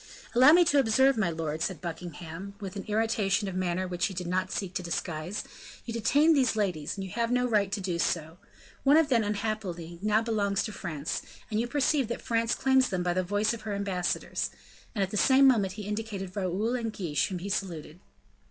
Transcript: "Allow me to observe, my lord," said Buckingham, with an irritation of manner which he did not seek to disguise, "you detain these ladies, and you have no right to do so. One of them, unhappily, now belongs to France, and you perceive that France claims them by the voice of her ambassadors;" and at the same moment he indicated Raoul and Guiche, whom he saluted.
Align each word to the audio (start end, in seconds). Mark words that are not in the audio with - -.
"Allow 0.33 0.53
me 0.53 0.65
to 0.65 0.79
observe, 0.79 1.15
my 1.15 1.29
lord," 1.29 1.61
said 1.61 1.79
Buckingham, 1.79 2.55
with 2.59 2.75
an 2.75 2.85
irritation 2.87 3.47
of 3.47 3.53
manner 3.53 3.87
which 3.87 4.07
he 4.07 4.15
did 4.15 4.25
not 4.25 4.51
seek 4.51 4.73
to 4.73 4.81
disguise, 4.81 5.43
"you 5.85 5.93
detain 5.93 6.33
these 6.33 6.55
ladies, 6.55 6.97
and 6.97 7.03
you 7.03 7.11
have 7.11 7.31
no 7.31 7.47
right 7.47 7.71
to 7.71 7.79
do 7.79 7.99
so. 7.99 8.39
One 8.83 8.97
of 8.97 9.09
them, 9.09 9.23
unhappily, 9.23 9.99
now 10.01 10.23
belongs 10.23 10.63
to 10.63 10.71
France, 10.71 11.21
and 11.51 11.59
you 11.59 11.67
perceive 11.67 12.07
that 12.07 12.19
France 12.23 12.55
claims 12.55 12.89
them 12.89 13.03
by 13.03 13.13
the 13.13 13.21
voice 13.21 13.53
of 13.53 13.61
her 13.61 13.75
ambassadors;" 13.75 14.49
and 14.95 15.03
at 15.03 15.11
the 15.11 15.17
same 15.17 15.47
moment 15.47 15.73
he 15.73 15.83
indicated 15.83 16.35
Raoul 16.35 16.73
and 16.75 16.91
Guiche, 16.91 17.27
whom 17.27 17.37
he 17.37 17.49
saluted. 17.49 17.99